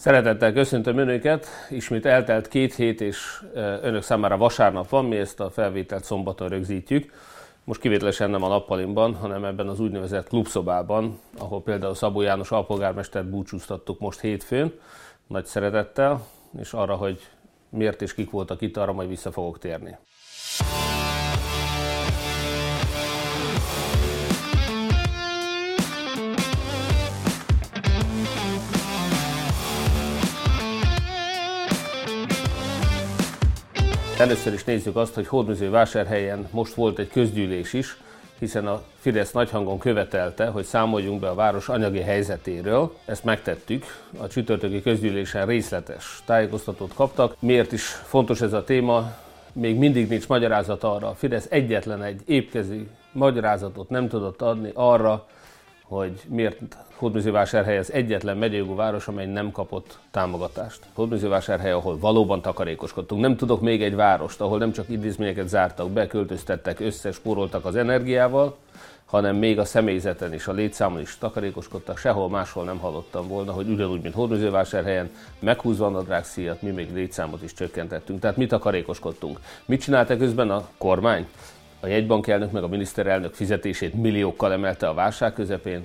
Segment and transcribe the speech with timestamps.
[0.00, 3.42] Szeretettel köszöntöm Önöket, ismét eltelt két hét, és
[3.82, 7.12] Önök számára vasárnap van, mi ezt a felvételt szombaton rögzítjük.
[7.64, 13.28] Most kivételesen nem a nappalimban, hanem ebben az úgynevezett klubszobában, ahol például Szabó János alpolgármestert
[13.28, 14.72] búcsúztattuk most hétfőn,
[15.26, 16.26] nagy szeretettel,
[16.58, 17.28] és arra, hogy
[17.68, 19.96] miért és kik voltak itt, arra majd vissza fogok térni.
[34.20, 37.96] Először is nézzük azt, hogy Hódműző-vásárhelyen most volt egy közgyűlés is,
[38.38, 42.94] hiszen a Fidesz nagyhangon követelte, hogy számoljunk be a város anyagi helyzetéről.
[43.04, 43.84] Ezt megtettük.
[44.20, 47.36] A csütörtöki közgyűlésen részletes tájékoztatót kaptak.
[47.38, 49.12] Miért is fontos ez a téma?
[49.52, 51.08] Még mindig nincs magyarázat arra.
[51.08, 55.26] A Fidesz egyetlen egy épkezű magyarázatot nem tudott adni arra,
[55.82, 56.58] hogy miért
[57.00, 60.80] Hódműzővásárhely az egyetlen megyejogú város, amely nem kapott támogatást.
[60.94, 63.20] Hódműzővásárhely, ahol valóban takarékoskodtunk.
[63.20, 68.56] Nem tudok még egy várost, ahol nem csak intézményeket zártak be, költöztettek, összespóroltak az energiával,
[69.04, 73.68] hanem még a személyzeten is, a létszámon is takarékoskodtak, sehol máshol nem hallottam volna, hogy
[73.68, 78.20] ugyanúgy, mint Hódműzővásárhelyen, meghúzva a nadrágszíjat, mi még létszámot is csökkentettünk.
[78.20, 79.40] Tehát mi takarékoskodtunk.
[79.64, 81.26] Mit csináltak közben a kormány?
[81.80, 85.84] A jegybankelnök meg a miniszterelnök fizetését milliókkal emelte a válság közepén.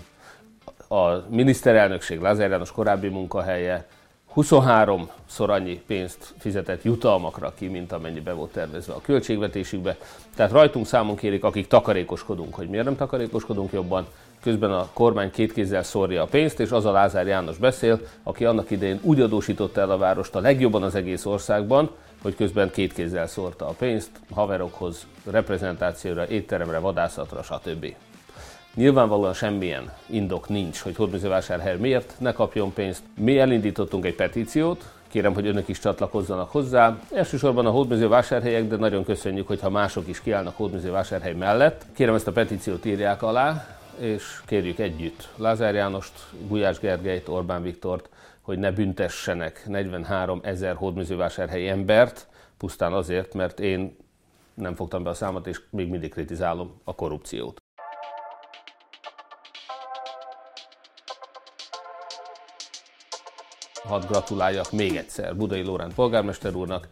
[0.88, 3.88] A miniszterelnökség Lázár János korábbi munkahelye
[4.36, 9.97] 23-szor annyi pénzt fizetett jutalmakra ki, mint amennyi be volt tervezve a költségvetésükbe.
[10.36, 14.05] Tehát rajtunk számon kérik, akik takarékoskodunk, hogy miért nem takarékoskodunk jobban,
[14.42, 18.45] közben a kormány két kézzel szórja a pénzt, és az a Lázár János beszél, aki
[18.45, 21.89] annak idején úgy adósította el a várost a legjobban az egész országban,
[22.22, 27.95] hogy közben két kézzel szórta a pénzt haverokhoz, reprezentációra, étteremre, vadászatra, stb.
[28.76, 33.04] Nyilvánvalóan semmilyen indok nincs, hogy Hódműzővásárhely miért ne kapjon pénzt.
[33.17, 37.00] Mi elindítottunk egy petíciót, kérem, hogy önök is csatlakozzanak hozzá.
[37.14, 38.08] Elsősorban a hódműző
[38.67, 40.92] de nagyon köszönjük, hogyha mások is kiállnak hódműző
[41.36, 41.86] mellett.
[41.94, 46.11] Kérem ezt a petíciót írják alá, és kérjük együtt Lázár Jánost,
[46.48, 48.10] Gulyás Gergelyt, Orbán Viktort,
[48.42, 53.95] hogy ne büntessenek 43 ezer hódműzővásárhelyi embert, pusztán azért, mert én
[54.54, 57.64] nem fogtam be a számot, és még mindig kritizálom a korrupciót.
[63.88, 66.88] Hadd gratuláljak még egyszer Budai Lórend polgármester úrnak,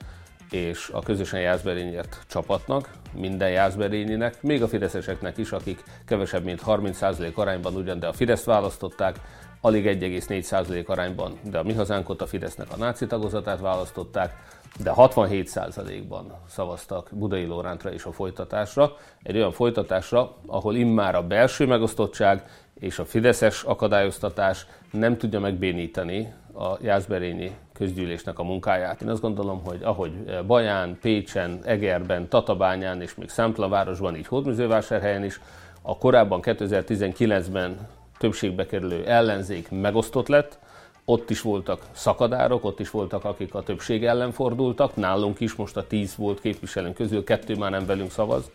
[0.51, 7.33] és a közösen Jászberényért csapatnak, minden Jászberényinek, még a fideszeseknek is, akik kevesebb mint 30%
[7.33, 9.19] arányban ugyan, de a Fideszt választották,
[9.61, 14.35] alig 1,4% arányban, de a mi hazánkot a Fidesznek a náci tagozatát választották,
[14.83, 18.95] de 67%-ban szavaztak Budai Lórántra és a folytatásra.
[19.23, 22.43] Egy olyan folytatásra, ahol immár a belső megosztottság
[22.79, 29.01] és a fideszes akadályoztatás nem tudja megbénítani a Jászberényi közgyűlésnek a munkáját.
[29.01, 30.11] Én azt gondolom, hogy ahogy
[30.47, 35.39] Baján, Pécsen, Egerben, Tatabányán és még Számplavárosban, így Hódműzővásárhelyen is,
[35.81, 37.87] a korábban 2019-ben
[38.17, 40.59] többségbe kerülő ellenzék megosztott lett,
[41.05, 44.95] ott is voltak szakadárok, ott is voltak, akik a többség ellen fordultak.
[44.95, 48.51] Nálunk is most a 10 volt képviselőnk közül, kettő már nem velünk szavaz.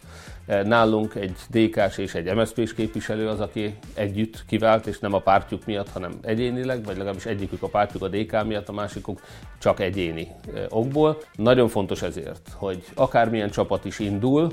[0.46, 5.18] E, nálunk egy DK-s és egy MSZP-s képviselő az, aki együtt kivált, és nem a
[5.18, 9.20] pártjuk miatt, hanem egyénileg, vagy legalábbis egyikük a pártjuk a DK miatt, a másikuk
[9.58, 11.18] csak egyéni e, okból.
[11.34, 14.52] Nagyon fontos ezért, hogy akármilyen csapat is indul,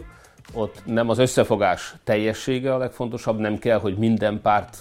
[0.53, 4.77] ott nem az összefogás teljessége a legfontosabb, nem kell, hogy minden párt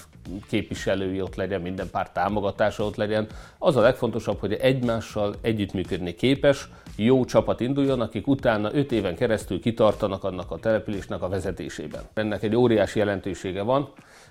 [0.48, 3.26] képviselői ott legyen, minden párt támogatása ott legyen.
[3.58, 9.60] Az a legfontosabb, hogy egymással együttműködni képes, jó csapat induljon, akik utána 5 éven keresztül
[9.60, 12.02] kitartanak annak a településnek a vezetésében.
[12.14, 13.88] Ennek egy óriási jelentősége van,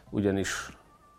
[0.10, 0.70] ugyanis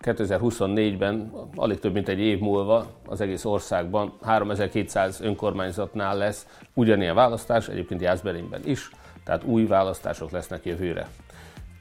[0.04, 7.68] 2024-ben, alig több mint egy év múlva az egész országban 3200 önkormányzatnál lesz ugyanilyen választás,
[7.68, 8.90] egyébként Jászberényben is,
[9.24, 11.08] tehát új választások lesznek jövőre.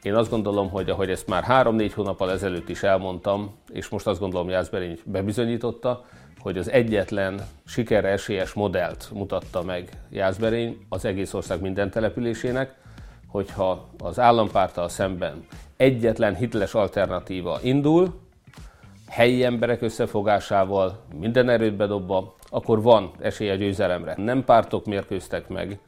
[0.03, 4.19] Én azt gondolom, hogy ahogy ezt már három-négy hónappal ezelőtt is elmondtam, és most azt
[4.19, 6.05] gondolom, Jászberény bebizonyította,
[6.39, 12.75] hogy az egyetlen sikerre esélyes modellt mutatta meg Jászberény az egész ország minden településének,
[13.27, 15.45] hogyha az állampárttal szemben
[15.77, 18.19] egyetlen hiteles alternatíva indul,
[19.07, 24.13] helyi emberek összefogásával, minden erőt bedobva, akkor van esély a győzelemre.
[24.17, 25.79] Nem pártok mérkőztek meg,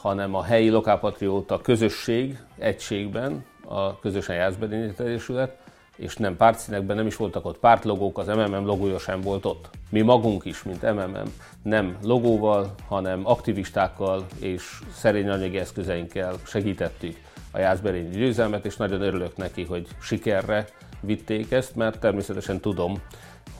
[0.00, 5.56] hanem a helyi lokálpatrióta közösség egységben, a közösen Jászberényi Egyesület,
[5.96, 9.68] és nem pártszínekben nem is voltak ott pártlogók, az MMM logója sem volt ott.
[9.90, 17.16] Mi magunk is, mint MMM, nem logóval, hanem aktivistákkal és szerény anyagi eszközeinkkel segítettük
[17.50, 20.66] a Jászberényi győzelmet, és nagyon örülök neki, hogy sikerre
[21.00, 23.02] vitték ezt, mert természetesen tudom,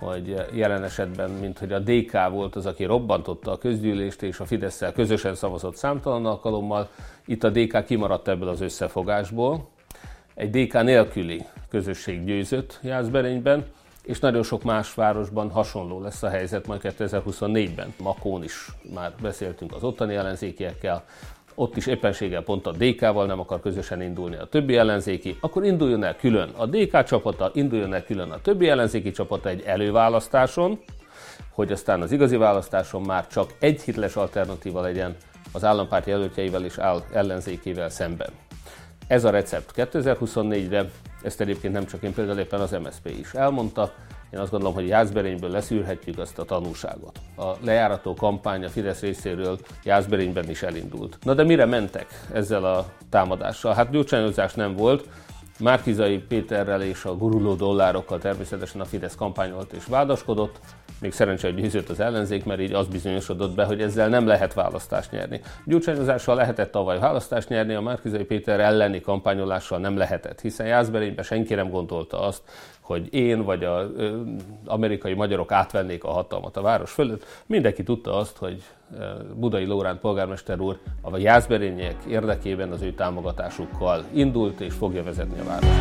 [0.00, 4.44] hogy jelen esetben, mint hogy a DK volt az, aki robbantotta a közgyűlést, és a
[4.44, 6.88] fidesz közösen szavazott számtalan alkalommal,
[7.24, 9.68] itt a DK kimaradt ebből az összefogásból.
[10.34, 13.64] Egy DK nélküli közösség győzött Jászberényben,
[14.04, 17.94] és nagyon sok más városban hasonló lesz a helyzet majd 2024-ben.
[17.98, 21.04] Makón is már beszéltünk az ottani ellenzékiekkel,
[21.54, 26.04] ott is éppenséggel pont a DK-val nem akar közösen indulni a többi ellenzéki, akkor induljon
[26.04, 30.80] el külön a DK csapata, induljon el külön a többi ellenzéki csapata egy előválasztáson,
[31.50, 35.16] hogy aztán az igazi választáson már csak egy hitles alternatíva legyen
[35.52, 38.30] az állampárt jelöltjeivel és áll ellenzékével szemben.
[39.06, 40.90] Ez a recept 2024-re,
[41.22, 43.92] ezt egyébként nem csak én, például éppen az MSZP is elmondta,
[44.30, 47.18] én azt gondolom, hogy Jászberényből leszűrhetjük azt a tanulságot.
[47.36, 51.18] A lejárató kampány a Fidesz részéről Jászberényben is elindult.
[51.22, 53.74] Na de mire mentek ezzel a támadással?
[53.74, 55.08] Hát gyurcsányozás nem volt,
[55.60, 60.60] Márkizai Péterrel és a guruló dollárokkal természetesen a Fidesz kampányolt és vádaskodott,
[61.00, 64.54] még szerencsé, hogy győzött az ellenzék, mert így az bizonyosodott be, hogy ezzel nem lehet
[64.54, 65.40] választást nyerni.
[65.64, 71.54] Gyurcsányozással lehetett tavaly választást nyerni, a Márkizai Péter elleni kampányolással nem lehetett, hiszen Jászberényben senki
[71.54, 72.42] nem gondolta azt,
[72.90, 73.86] hogy én vagy az
[74.66, 77.24] amerikai magyarok átvennék a hatalmat a város fölött.
[77.46, 78.62] Mindenki tudta azt, hogy
[79.34, 85.44] Budai Lóránt polgármester úr a Jászberények érdekében az ő támogatásukkal indult és fogja vezetni a
[85.44, 85.72] várost.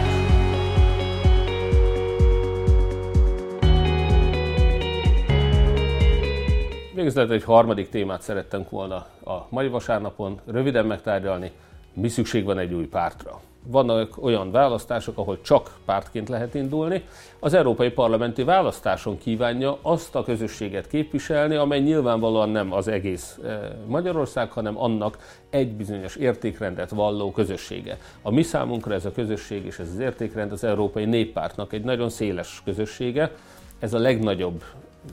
[6.95, 8.95] Végezetül egy harmadik témát szerettem volna
[9.25, 11.51] a mai vasárnapon röviden megtárgyalni.
[11.93, 13.41] Mi szükség van egy új pártra?
[13.63, 17.03] Vannak olyan választások, ahol csak pártként lehet indulni.
[17.39, 23.59] Az európai parlamenti választáson kívánja azt a közösséget képviselni, amely nyilvánvalóan nem az egész eh,
[23.87, 25.17] Magyarország, hanem annak
[25.49, 27.97] egy bizonyos értékrendet valló közössége.
[28.21, 32.09] A mi számunkra ez a közösség és ez az értékrend az Európai Néppártnak egy nagyon
[32.09, 33.31] széles közössége.
[33.79, 34.63] Ez a legnagyobb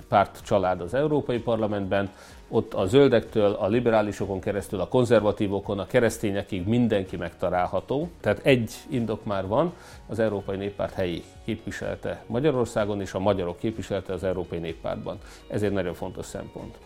[0.09, 2.11] párt család az Európai Parlamentben,
[2.49, 8.09] ott a zöldektől, a liberálisokon keresztül, a konzervatívokon, a keresztényekig mindenki megtalálható.
[8.21, 9.73] Tehát egy indok már van,
[10.07, 15.19] az Európai Néppárt helyi képviselte Magyarországon, és a magyarok képviselte az Európai Néppártban.
[15.49, 16.79] Ez egy nagyon fontos szempont.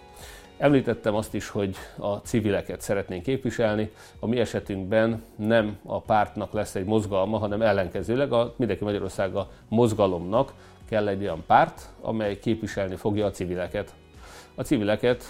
[0.58, 3.90] Említettem azt is, hogy a civileket szeretnénk képviselni.
[4.18, 9.50] A mi esetünkben nem a pártnak lesz egy mozgalma, hanem ellenkezőleg a Mindenki Magyarország a
[9.68, 10.52] mozgalomnak
[10.88, 13.94] kell egy olyan párt, amely képviselni fogja a civileket.
[14.54, 15.24] A civileket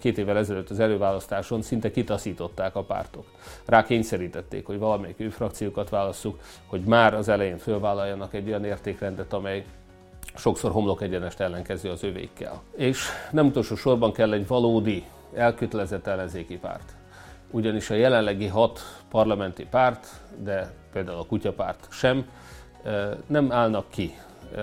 [0.00, 3.26] két évvel ezelőtt az előválasztáson szinte kitaszították a pártok.
[3.66, 9.32] Rá kényszerítették, hogy valamelyik ő frakciókat válasszuk, hogy már az elején fölvállaljanak egy olyan értékrendet,
[9.32, 9.64] amely
[10.34, 12.62] sokszor homlok egyenest ellenkező az övékkel.
[12.76, 15.04] És nem utolsó sorban kell egy valódi,
[15.34, 16.96] elkötelezett ellenzéki párt.
[17.50, 18.80] Ugyanis a jelenlegi hat
[19.10, 20.06] parlamenti párt,
[20.42, 22.28] de például a kutyapárt sem,
[23.26, 24.14] nem állnak ki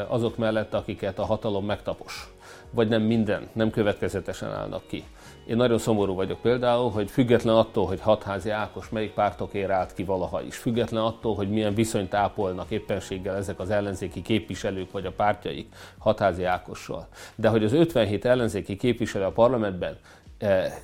[0.08, 2.34] azok mellett, akiket a hatalom megtapos.
[2.76, 5.04] Vagy nem minden, nem következetesen állnak ki.
[5.48, 10.04] Én nagyon szomorú vagyok például, hogy független attól, hogy hatházi Ákos melyik pártokért állt ki
[10.04, 15.12] valaha is, független attól, hogy milyen viszonyt ápolnak éppenséggel ezek az ellenzéki képviselők vagy a
[15.12, 15.68] pártjaik
[15.98, 19.98] hatházi Ákossal, de hogy az 57 ellenzéki képviselő a parlamentben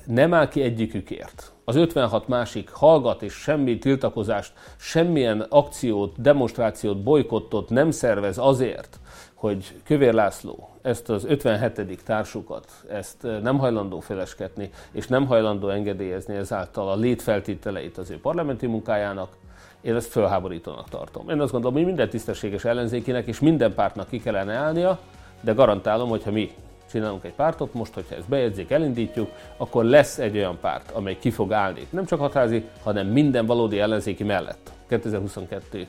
[0.04, 1.52] nem áll ki egyikükért.
[1.64, 9.00] Az 56 másik hallgat és semmi tiltakozást, semmilyen akciót, demonstrációt, bolykottot nem szervez azért,
[9.34, 12.02] hogy Kövér László ezt az 57.
[12.04, 18.66] társukat, ezt nem hajlandó felesketni, és nem hajlandó engedélyezni ezáltal a létfeltételeit az ő parlamenti
[18.66, 19.36] munkájának,
[19.80, 21.28] én ezt fölháborítónak tartom.
[21.28, 24.98] Én azt gondolom, hogy minden tisztességes ellenzékinek és minden pártnak ki kellene állnia,
[25.40, 26.52] de garantálom, hogy ha mi
[26.92, 31.30] csinálunk egy pártot, most, hogyha ezt bejegyzik, elindítjuk, akkor lesz egy olyan párt, amely ki
[31.30, 34.70] fog állni, nem csak hatházi, hanem minden valódi ellenzéki mellett.
[34.88, 35.86] 2022.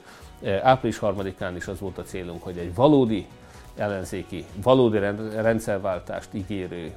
[0.62, 3.28] Április 3-án is az volt a célunk, hogy egy valódi
[3.76, 5.00] ellenzéki, valódi
[5.36, 6.92] rendszerváltást ígérő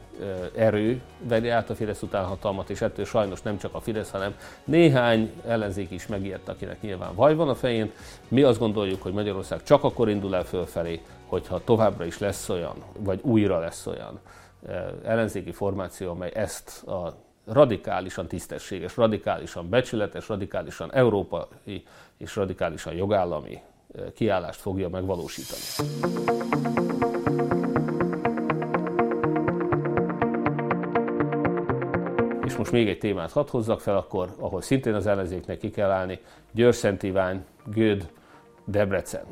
[0.57, 4.35] erő vegye át a Fidesz után hatalmat, és ettől sajnos nem csak a Fidesz, hanem
[4.65, 7.93] néhány ellenzék is megijedt, akinek nyilván vaj van a fején.
[8.29, 12.75] Mi azt gondoljuk, hogy Magyarország csak akkor indul el fölfelé, hogyha továbbra is lesz olyan,
[12.99, 14.21] vagy újra lesz olyan
[15.05, 21.85] ellenzéki formáció, amely ezt a radikálisan tisztességes, radikálisan becsületes, radikálisan európai
[22.19, 23.59] és radikálisan jogállami
[24.15, 25.61] kiállást fogja megvalósítani.
[32.45, 35.91] És most még egy témát hadd hozzak fel, akkor, ahol szintén az ellenzéknek ki kell
[35.91, 36.21] állni,
[36.53, 38.11] Győr, Szent Ivány, Göd,
[38.65, 39.25] Debrecen.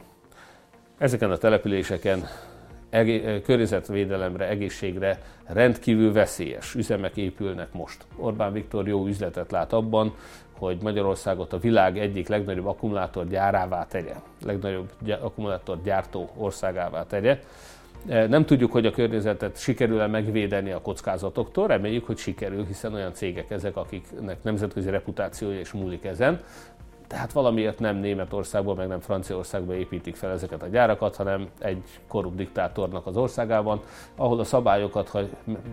[0.99, 2.29] Ezeken a településeken
[2.91, 8.07] egé- környezetvédelemre, egészségre rendkívül veszélyes üzemek épülnek most.
[8.17, 10.14] Orbán Viktor jó üzletet lát abban,
[10.59, 17.41] hogy Magyarországot a világ egyik legnagyobb akkumulátorgyárává tegye, legnagyobb akkumulátorgyártó országává tegye.
[18.07, 23.51] Nem tudjuk, hogy a környezetet sikerül-e megvédeni a kockázatoktól, reméljük, hogy sikerül, hiszen olyan cégek
[23.51, 26.41] ezek, akiknek nemzetközi reputációja is múlik ezen.
[27.14, 32.37] Tehát valamiért nem Németországban, meg nem Franciaországban építik fel ezeket a gyárakat, hanem egy korrupt
[32.37, 33.80] diktátornak az országában,
[34.16, 35.21] ahol a szabályokat, ha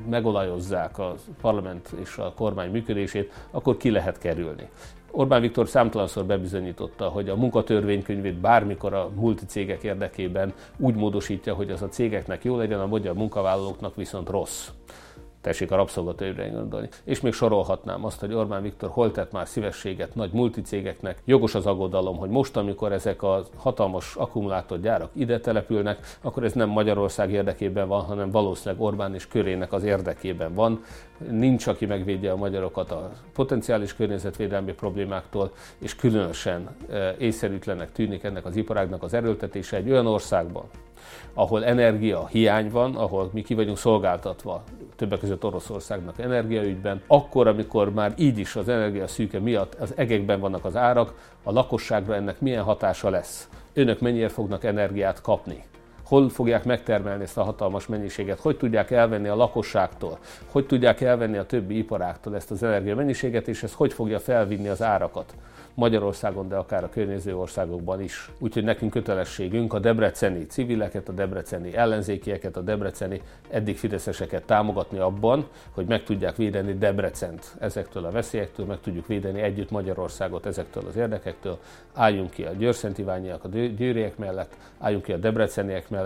[0.09, 4.69] megolajozzák a parlament és a kormány működését, akkor ki lehet kerülni.
[5.11, 11.81] Orbán Viktor számtalanszor bebizonyította, hogy a munkatörvénykönyvét bármikor a multicégek érdekében úgy módosítja, hogy az
[11.81, 14.69] a cégeknek jó legyen, a magyar munkavállalóknak viszont rossz.
[15.41, 16.89] Tessék a rabszolgatőre gondolni.
[17.03, 21.21] És még sorolhatnám azt, hogy Orbán Viktor hol tett már szívességet nagy multicégeknek.
[21.25, 26.69] Jogos az aggodalom, hogy most, amikor ezek a hatalmas akkumulátorgyárak ide települnek, akkor ez nem
[26.69, 30.83] Magyarország érdekében van, hanem valószínűleg Orbán és körének az érdekében van.
[31.29, 38.45] Nincs, aki megvédje a magyarokat a potenciális környezetvédelmi problémáktól, és különösen eh, észszerűtlenek tűnik ennek
[38.45, 40.63] az iparágnak az erőltetése egy olyan országban,
[41.33, 44.63] ahol energia hiány van, ahol mi ki vagyunk szolgáltatva
[44.95, 50.39] többek között Oroszországnak energiaügyben, akkor, amikor már így is az energia szűke miatt az egekben
[50.39, 53.49] vannak az árak, a lakosságra ennek milyen hatása lesz?
[53.73, 55.63] Önök mennyire fognak energiát kapni?
[56.11, 61.37] Hol fogják megtermelni ezt a hatalmas mennyiséget, hogy tudják elvenni a lakosságtól, hogy tudják elvenni
[61.37, 65.33] a többi iparáktól ezt az energia mennyiséget, és ez hogy fogja felvinni az árakat.
[65.73, 68.31] Magyarországon, de akár a környező országokban is.
[68.39, 75.47] Úgyhogy nekünk kötelességünk a debreceni civileket, a debreceni ellenzékieket, a debreceni eddig fideszeseket támogatni abban,
[75.71, 80.95] hogy meg tudják védeni Debrecent ezektől a veszélyektől, meg tudjuk védeni együtt Magyarországot ezektől az
[80.95, 81.57] érdekektől.
[81.93, 86.00] Álljunk ki a győrszentíványiak, a győriek mellett, álljunk ki a debreceniek mellett,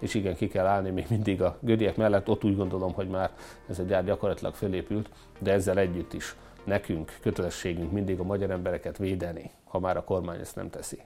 [0.00, 2.28] és igen, ki kell állni még mindig a gödiek mellett.
[2.28, 3.30] Ott úgy gondolom, hogy már
[3.68, 8.98] ez a gyár gyakorlatilag fölépült, de ezzel együtt is nekünk kötelességünk mindig a magyar embereket
[8.98, 10.98] védeni, ha már a kormány ezt nem teszi.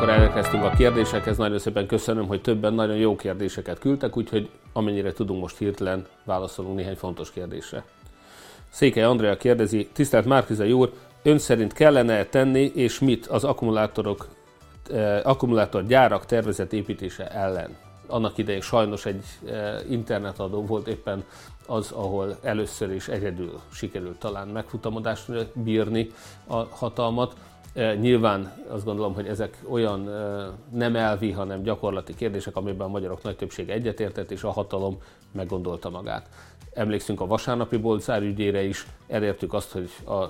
[0.00, 1.36] akkor elkezdtünk a kérdésekhez.
[1.36, 6.76] Nagyon szépen köszönöm, hogy többen nagyon jó kérdéseket küldtek, úgyhogy amennyire tudunk most hirtelen válaszolunk
[6.76, 7.84] néhány fontos kérdésre.
[8.70, 14.28] Székely Andrea kérdezi, tisztelt Márkizai úr, ön szerint kellene tenni, és mit az akkumulátorok,
[14.90, 17.86] eh, akkumulátorgyárak tervezett építése ellen?
[18.08, 21.24] annak idején sajnos egy e, internetadó volt éppen
[21.66, 26.10] az, ahol először is egyedül sikerült talán megfutamodást bírni
[26.46, 27.36] a hatalmat.
[27.74, 30.10] E, nyilván azt gondolom, hogy ezek olyan
[30.72, 34.98] nem elvi, hanem gyakorlati kérdések, amiben a magyarok nagy többsége egyetértett, és a hatalom
[35.32, 36.28] meggondolta magát.
[36.78, 40.24] Emlékszünk a vasárnapi bolcár ügyére is, elértük azt, hogy a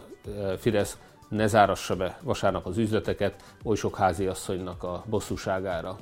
[0.58, 5.98] Fidesz ne zárassa be vasárnap az üzleteket, oly sok háziasszonynak a bosszúságára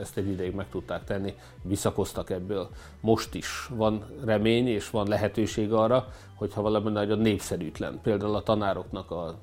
[0.00, 2.68] ezt egy ideig meg tudták tenni, visszakoztak ebből.
[3.00, 9.10] Most is van remény és van lehetőség arra, hogyha valami nagyon népszerűtlen, például a tanároknak
[9.10, 9.34] a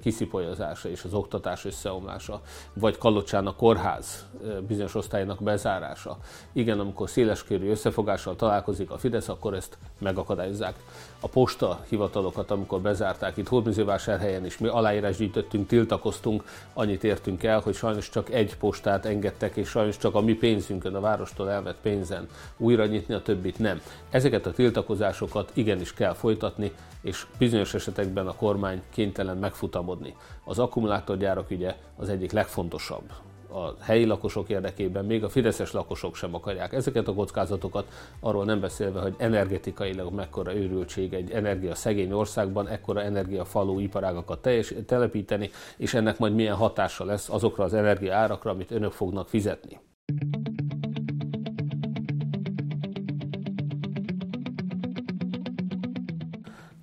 [0.00, 2.40] kiszipolyozása és az oktatás összeomlása,
[2.72, 4.26] vagy Kalocsán a kórház
[4.66, 6.18] bizonyos osztálynak bezárása.
[6.52, 10.74] Igen, amikor széleskörű összefogással találkozik a Fidesz, akkor ezt megakadályozzák.
[11.20, 16.44] A posta hivatalokat, amikor bezárták itt Hódműzővásárhelyen is, mi aláírás gyűjtöttünk, tiltakoztunk,
[16.74, 20.94] annyit értünk el, hogy sajnos csak egy postát engedtek, és sajnos csak a mi pénzünkön,
[20.94, 23.80] a várostól elvett pénzen újra nyitni, a többit nem.
[24.10, 30.14] Ezeket a tiltakozásokat igenis kell folytatni, és bizonyos esetekben a kormány kénytelen megfutamodni.
[30.44, 33.12] Az akkumulátorgyárak ügye az egyik legfontosabb
[33.50, 37.86] a helyi lakosok érdekében, még a fideszes lakosok sem akarják ezeket a kockázatokat,
[38.20, 44.74] arról nem beszélve, hogy energetikailag mekkora őrültség egy energia szegény országban, ekkora energiafalú iparágakat teljes,
[44.86, 49.80] telepíteni, és ennek majd milyen hatása lesz azokra az energia árakra, amit önök fognak fizetni.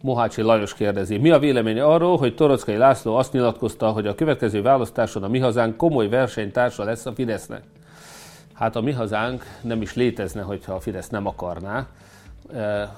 [0.05, 4.61] Mohácsi Lajos kérdezi, mi a véleménye arról, hogy Torockai László azt nyilatkozta, hogy a következő
[4.61, 7.63] választáson a mi hazánk komoly versenytársa lesz a Fidesznek?
[8.53, 11.87] Hát a mi hazánk nem is létezne, hogyha a Fidesz nem akarná.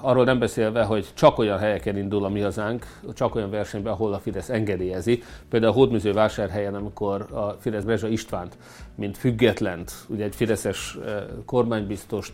[0.00, 4.12] Arról nem beszélve, hogy csak olyan helyeken indul a mi hazánk, csak olyan versenyben, ahol
[4.12, 5.22] a Fidesz engedélyezi.
[5.50, 8.56] Például a Hódműző vásárhelyen, amikor a Fidesz Brezsa Istvánt,
[8.94, 10.98] mint függetlent, ugye egy fideszes
[11.44, 12.32] kormánybiztost,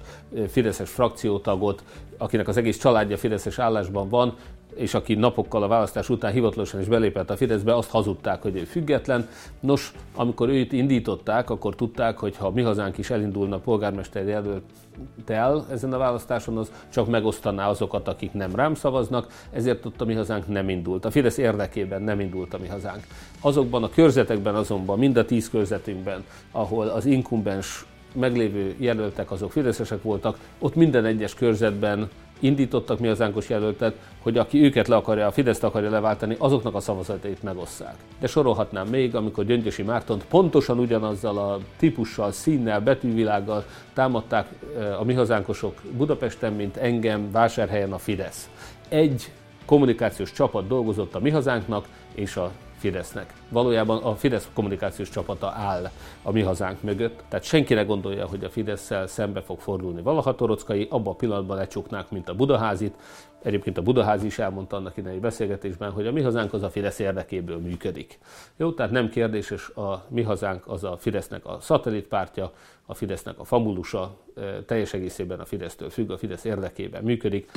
[0.48, 1.82] fideszes frakciótagot,
[2.18, 4.34] akinek az egész családja fideszes állásban van,
[4.74, 8.64] és aki napokkal a választás után hivatalosan is belépett a Fideszbe, azt hazudták, hogy ő
[8.64, 9.28] független.
[9.60, 15.92] Nos, amikor őt indították, akkor tudták, hogy ha mi hazánk is elindulna polgármester jelöltel ezen
[15.92, 20.48] a választáson, az csak megosztaná azokat, akik nem rám szavaznak, ezért ott a mi hazánk
[20.48, 21.04] nem indult.
[21.04, 23.06] A Fidesz érdekében nem indult a mi hazánk.
[23.40, 30.02] Azokban a körzetekben azonban, mind a tíz körzetünkben, ahol az inkumbens meglévő jelöltek azok fideszesek
[30.02, 32.08] voltak, ott minden egyes körzetben
[32.44, 36.80] indítottak mi ánkos jelöltet, hogy aki őket le akarja, a Fideszt akarja leváltani, azoknak a
[36.80, 37.94] szavazatait megosszák.
[38.20, 44.48] De sorolhatnám még, amikor Gyöngyösi Mártont pontosan ugyanazzal a típussal, színnel, betűvilággal támadták
[44.78, 48.48] eh, a mi hazánkosok Budapesten, mint engem vásárhelyen a Fidesz.
[48.88, 49.30] Egy
[49.66, 53.32] kommunikációs csapat dolgozott a mi hazánknak és a Fidesznek.
[53.48, 55.90] Valójában a Fidesz kommunikációs csapata áll
[56.22, 60.34] a mi hazánk mögött, tehát senki ne gondolja, hogy a fidesz szembe fog fordulni valaha
[60.34, 62.94] Torockai, abban a pillanatban lecsuknák, mint a Budaházit.
[63.42, 66.98] Egyébként a Budaházi is elmondta annak idején beszélgetésben, hogy a mi hazánk az a Fidesz
[66.98, 68.18] érdekéből működik.
[68.56, 72.52] Jó, tehát nem kérdéses, a mi hazánk az a Fidesznek a szatellitpártja,
[72.86, 74.16] a Fidesznek a famulusa,
[74.66, 77.50] teljes egészében a Fidesztől függ, a Fidesz érdekében működik.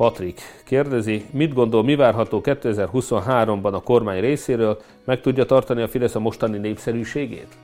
[0.00, 6.14] Patrik kérdezi, mit gondol, mi várható 2023-ban a kormány részéről, meg tudja tartani a Fidesz
[6.14, 7.56] a mostani népszerűségét?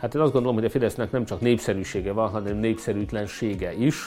[0.00, 4.06] Hát én azt gondolom, hogy a Fidesznek nem csak népszerűsége van, hanem népszerűtlensége is.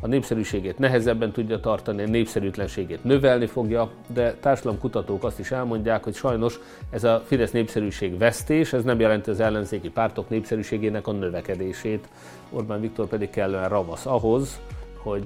[0.00, 6.14] A népszerűségét nehezebben tudja tartani, a népszerűtlenségét növelni fogja, de társadalomkutatók azt is elmondják, hogy
[6.14, 6.60] sajnos
[6.90, 12.08] ez a Fidesz népszerűség vesztés, ez nem jelenti az ellenzéki pártok népszerűségének a növekedését.
[12.50, 14.60] Orbán Viktor pedig kellően ravasz ahhoz,
[14.96, 15.24] hogy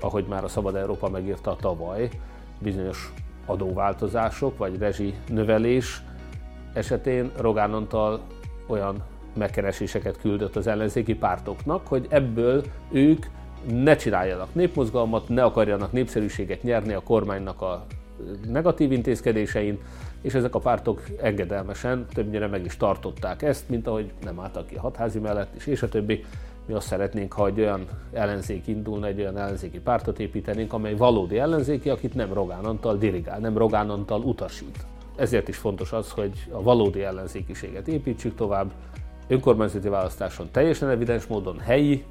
[0.00, 2.08] ahogy már a Szabad Európa megírta tavaly,
[2.58, 3.12] bizonyos
[3.46, 6.02] adóváltozások vagy rezsi növelés
[6.72, 8.20] esetén Rogán Antal
[8.66, 9.02] olyan
[9.36, 13.26] megkereséseket küldött az ellenzéki pártoknak, hogy ebből ők
[13.68, 17.86] ne csináljanak népmozgalmat, ne akarjanak népszerűséget nyerni a kormánynak a
[18.48, 19.78] negatív intézkedésein,
[20.20, 24.74] és ezek a pártok engedelmesen többnyire meg is tartották ezt, mint ahogy nem álltak ki
[24.74, 26.24] a hatházi mellett is, és a többi.
[26.66, 31.38] Mi azt szeretnénk, ha egy olyan ellenzék indulna, egy olyan ellenzéki pártot építenénk, amely valódi
[31.38, 34.86] ellenzéki, akit nem Rogán Antal dirigál, nem Rogán Antal utasít.
[35.16, 38.72] Ezért is fontos az, hogy a valódi ellenzékiséget építsük tovább,
[39.28, 42.04] önkormányzati választáson teljesen evidens módon helyi,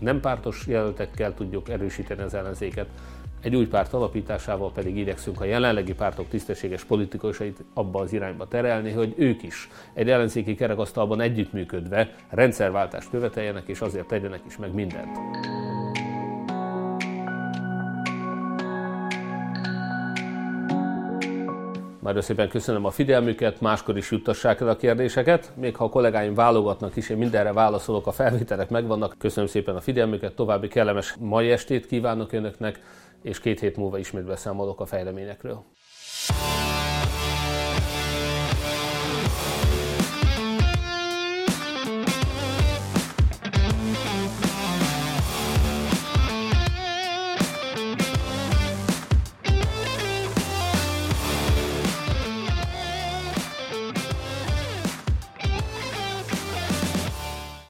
[0.00, 2.88] nem pártos jelöltekkel tudjuk erősíteni az ellenzéket,
[3.40, 8.92] egy új párt alapításával pedig igyekszünk a jelenlegi pártok tisztességes politikusait abba az irányba terelni,
[8.92, 15.16] hogy ők is egy ellenzéki kerekasztalban együttműködve rendszerváltást követeljenek, és azért tegyenek is meg mindent.
[22.08, 25.52] Nagyon szépen köszönöm a figyelmüket, máskor is juttassák el a kérdéseket.
[25.56, 29.14] Még ha a kollégáim válogatnak is, én mindenre válaszolok, a felvételek megvannak.
[29.18, 32.80] Köszönöm szépen a figyelmüket, további kellemes mai estét kívánok Önöknek
[33.22, 35.64] és két hét múlva ismét beszámolok a fejleményekről.